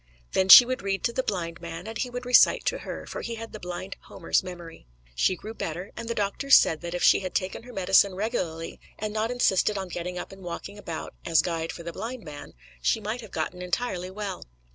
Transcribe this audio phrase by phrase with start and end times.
[0.31, 3.21] Then she would read to the blind man and he would recite to her, for
[3.21, 4.87] he had the blind Homer's memory.
[5.13, 8.79] She grew better, and the doctors said that if she had taken her medicine regularly,
[8.97, 12.55] and not insisted on getting up and walking about as guide for the blind man,
[12.81, 14.47] she might have gotten entirely well.